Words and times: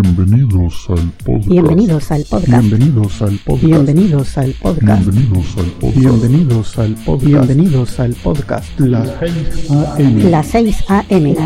Bienvenidos 0.00 0.88
al 0.88 1.12
podcast. 1.24 1.48
Bienvenidos 1.48 2.10
al 2.10 2.24
podcast. 2.24 2.62
Bienvenidos 2.62 3.20
al 3.20 3.38
podcast. 3.44 3.62
Bienvenidos 3.62 4.38
al 4.38 4.52
podcast. 4.52 5.04
Bienvenidos 5.04 5.58
al 5.58 5.66
podcast. 5.66 5.96
Bienvenidos 5.96 6.78
al 6.78 6.94
podcast. 6.94 7.26
Bienvenidos 7.26 8.00
al 8.00 8.14
podcast. 8.14 8.80
Las 8.80 9.08
6 9.10 9.70
a.m. 9.70 10.30
Las 10.30 10.46
6 10.52 10.84
a.m. 10.88 11.36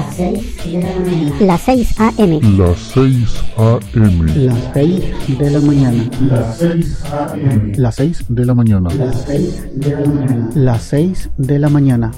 Las 1.40 1.60
6 1.60 1.94
a.m. 1.98 2.40
Las 2.56 2.78
6 2.78 3.44
a.m. 3.56 4.36
Las 4.36 4.72
6 4.74 5.02
de 5.28 5.50
la 5.50 5.60
mañana. 5.60 6.10
Las 6.20 6.58
6 6.58 7.04
a.m. 7.12 7.72
Las 7.76 7.94
6 7.96 8.24
de 8.28 8.44
la 8.44 8.54
mañana. 8.54 8.90
Las 10.54 10.82
6 10.82 11.30
de 11.38 11.58
la 11.58 11.68
mañana. 11.68 12.12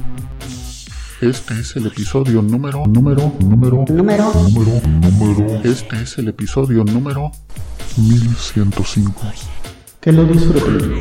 Este 1.20 1.54
es 1.58 1.76
el 1.76 1.86
episodio 1.86 2.42
número, 2.42 2.84
número, 2.86 3.32
número, 3.40 3.84
Número. 3.88 4.32
número, 4.34 4.80
número. 4.84 5.60
Este 5.64 6.02
es 6.02 6.18
el 6.18 6.28
episodio 6.28 6.84
número 6.84 7.32
1105. 7.96 9.14
Que 10.00 10.12
lo 10.12 10.24
disfruten. 10.24 11.00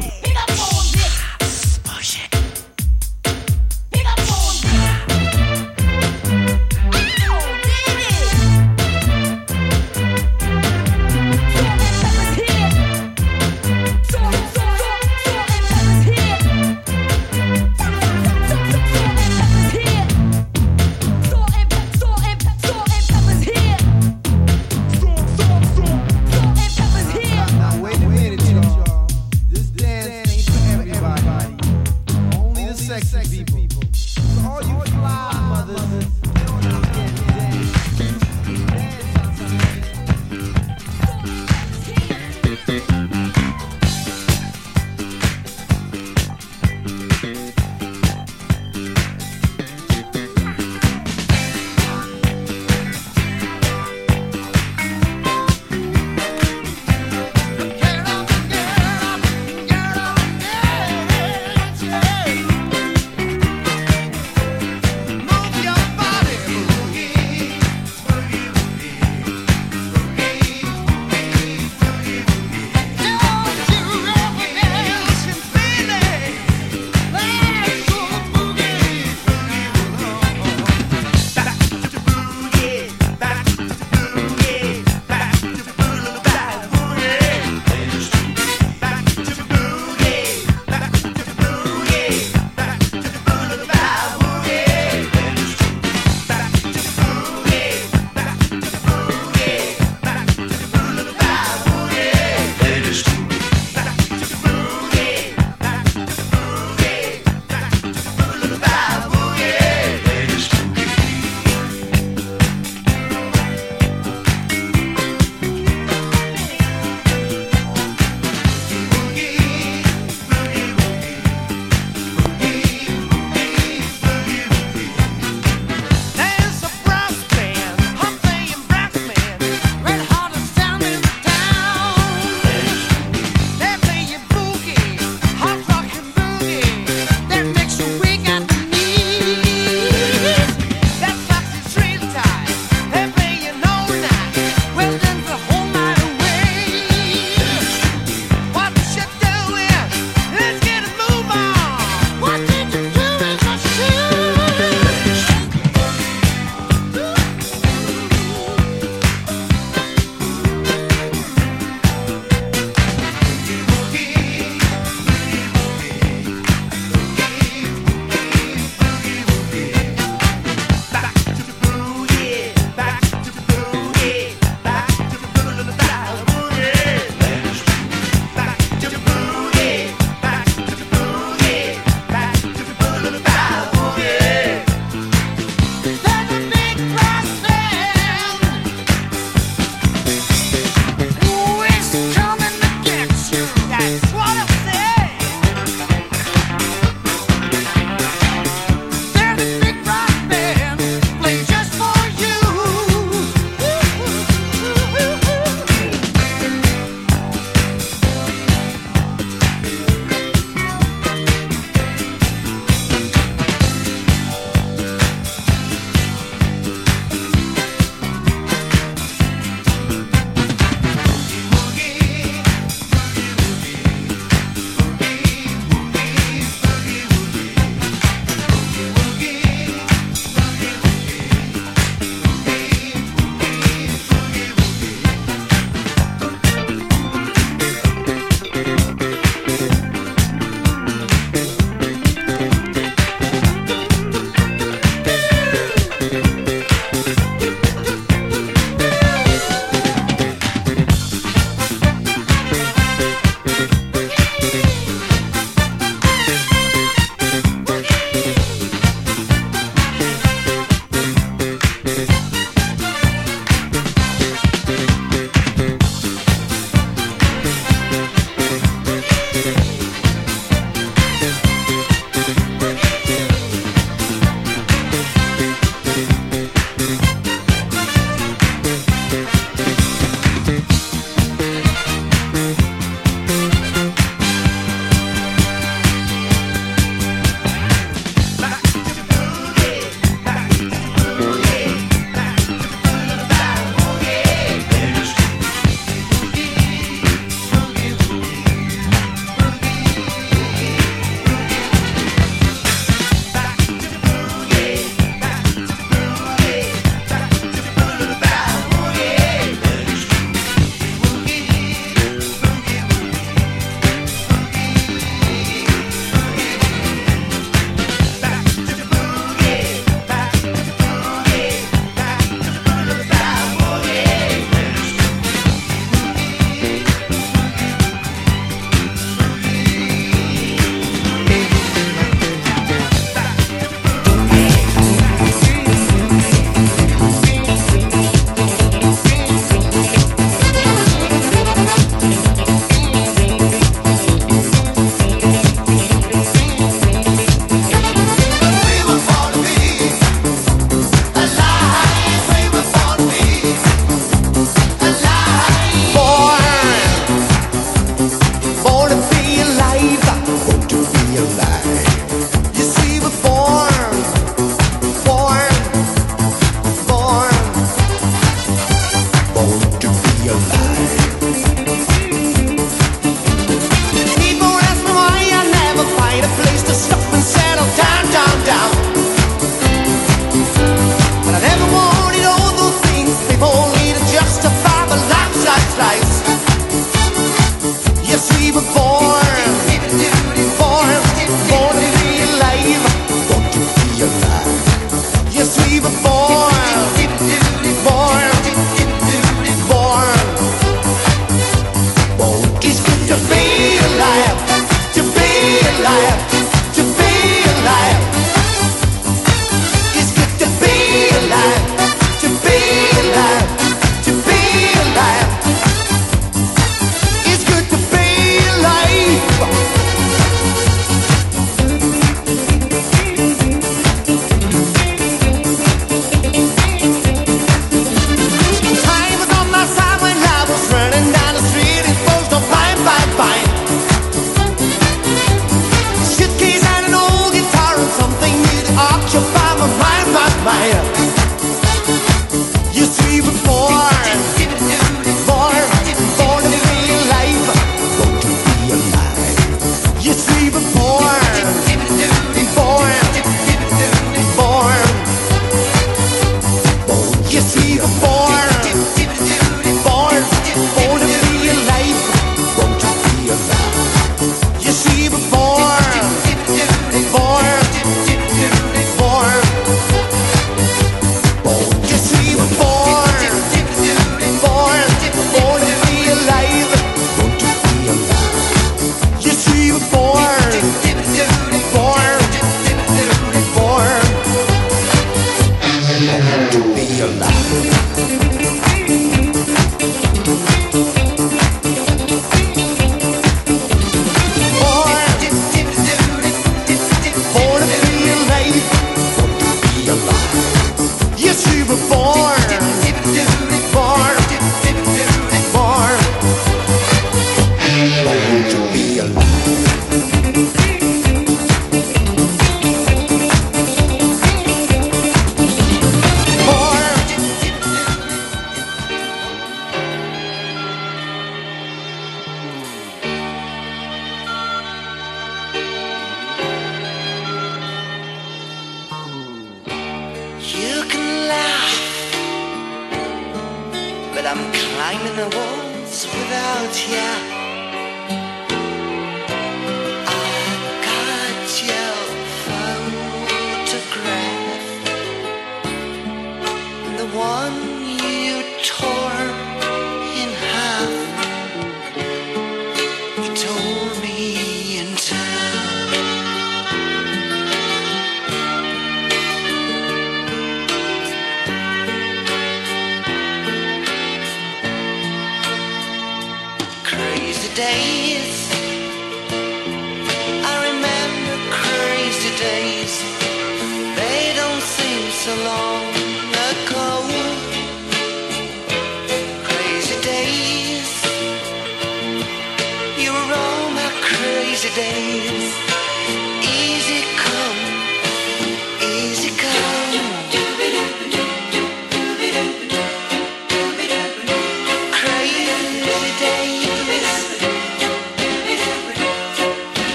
one 547.15 547.85
you 547.85 548.43
tore. 548.61 549.44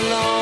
alone. 0.00 0.39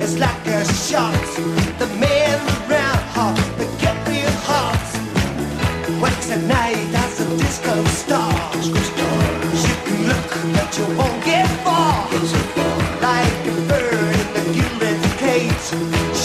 It's 0.00 0.18
like 0.18 0.46
a 0.48 0.64
shot. 0.64 1.14
The 1.78 1.86
man 2.02 2.38
around 2.66 2.98
her 3.14 3.32
but 3.56 3.70
get 3.78 3.94
real 4.08 4.34
hot. 4.42 4.82
Wakes 6.02 6.32
at 6.32 6.42
night 6.50 6.90
as 7.04 7.20
a 7.20 7.26
disco 7.36 7.84
star. 7.84 8.34
You 8.58 9.74
can 9.86 10.08
look, 10.10 10.30
but 10.54 10.70
you 10.76 10.86
won't 10.98 11.24
get 11.24 11.46
far. 11.62 12.10
Like 13.00 13.46
a 13.46 13.54
bird 13.70 14.16
in 14.34 14.42
a 14.42 14.54
gilded 14.56 15.02
cage. 15.22 15.68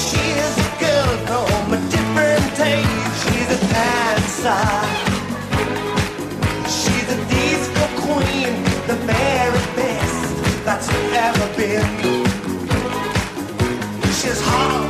She 0.02 0.24
is 0.46 0.56
a 0.58 0.70
girl 0.82 1.14
from 1.30 1.74
a 1.78 1.80
different 1.94 2.60
age. 2.60 3.06
She's 3.22 3.50
a 3.54 3.60
dancer. 3.70 4.66
She's 6.78 7.08
a 7.14 7.20
disco 7.30 7.86
queen, 8.02 8.54
the 8.90 8.98
very 9.06 9.64
best 9.78 10.66
that's 10.66 10.90
ever 11.14 11.48
been 11.56 12.17
heart. 14.48 14.87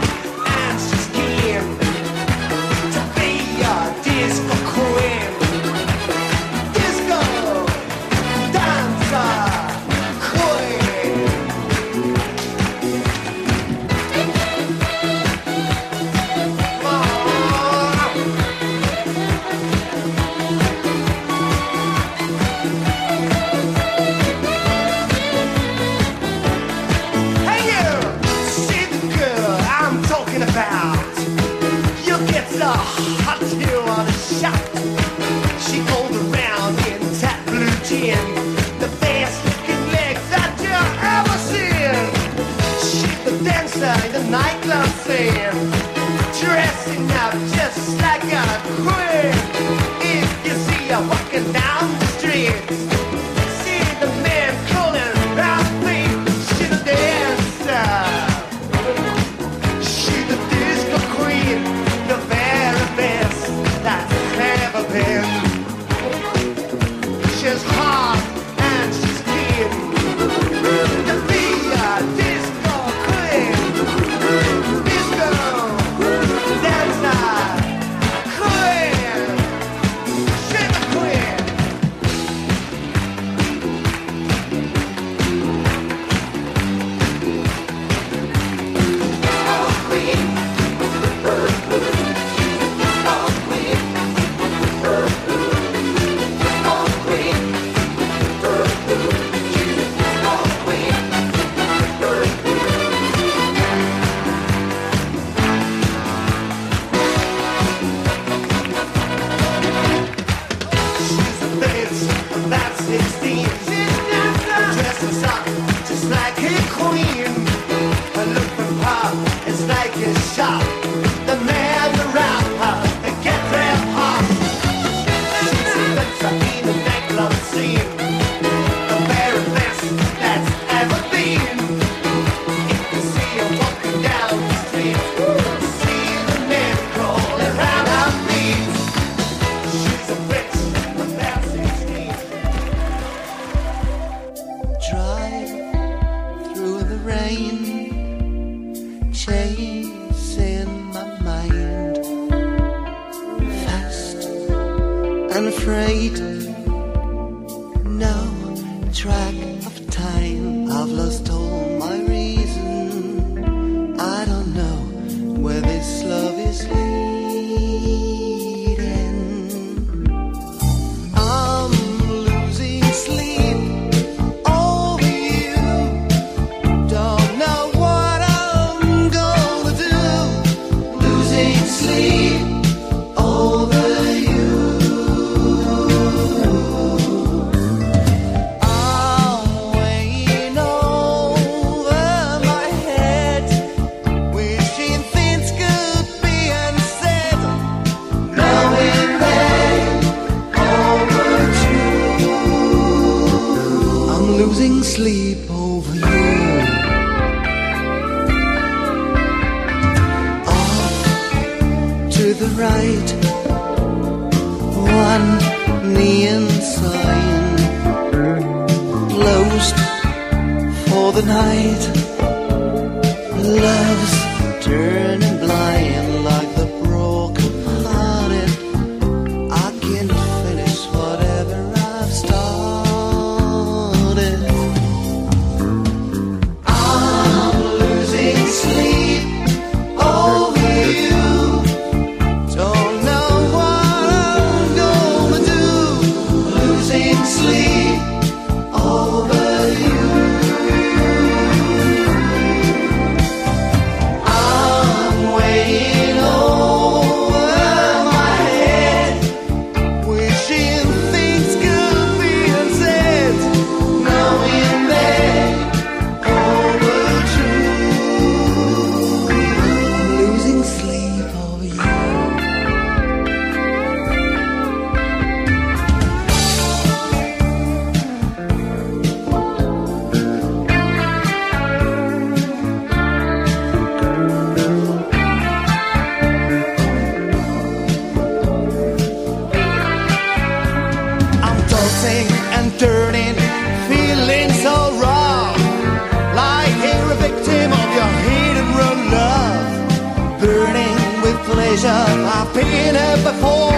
I've 302.48 302.54
been 302.54 302.66
here 302.66 303.18
before. 303.18 303.74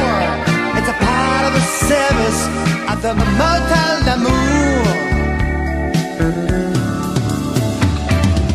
It's 0.77 0.88
a 0.88 0.93
part 0.93 1.45
of 1.47 1.53
the 1.53 1.65
service 1.89 2.41
at 2.88 3.01
the 3.01 3.15
Motel 3.15 3.95
d'Amour. 4.05 4.84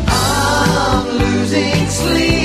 I'm 0.07 1.17
losing 1.17 1.89
sleep. 1.89 2.44